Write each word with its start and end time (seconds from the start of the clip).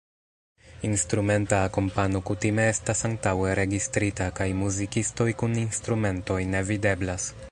Instrumenta 0.91 1.59
akompano 1.65 2.21
kutime 2.29 2.65
estas 2.69 3.05
antaŭe 3.11 3.53
registrita 3.61 4.29
kaj 4.39 4.49
muzikistoj 4.63 5.31
kun 5.43 5.55
instrumentoj 5.67 6.41
ne 6.57 6.67
videblas. 6.73 7.31